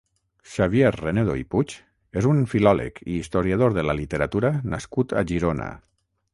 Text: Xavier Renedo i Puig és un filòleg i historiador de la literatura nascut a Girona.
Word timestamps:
Xavier 0.53 0.91
Renedo 0.95 1.35
i 1.41 1.45
Puig 1.55 1.75
és 2.23 2.29
un 2.31 2.41
filòleg 2.55 2.99
i 3.05 3.19
historiador 3.19 3.79
de 3.79 3.87
la 3.91 3.99
literatura 4.03 4.55
nascut 4.75 5.17
a 5.23 5.27
Girona. 5.35 5.73